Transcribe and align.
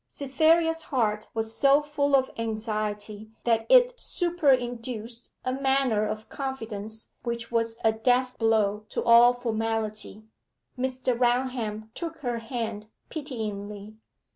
Cytherea's 0.07 0.81
heart 0.81 1.29
was 1.35 1.55
so 1.55 1.79
full 1.83 2.15
of 2.15 2.31
anxiety 2.35 3.29
that 3.43 3.67
it 3.69 3.99
superinduced 3.99 5.33
a 5.45 5.53
manner 5.53 6.07
of 6.07 6.27
confidence 6.27 7.13
which 7.21 7.51
was 7.51 7.75
a 7.83 7.91
death 7.91 8.35
blow 8.39 8.87
to 8.89 9.03
all 9.03 9.31
formality. 9.31 10.23
Mr. 10.75 11.15
Raunham 11.15 11.91
took 11.93 12.17
her 12.21 12.39
hand 12.39 12.87
pityingly. 13.09 13.97